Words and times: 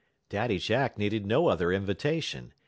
Daddy 0.29 0.57
Jack 0.57 0.97
needed 0.97 1.27
no 1.27 1.47
other 1.47 1.71
invitation. 1.71 2.55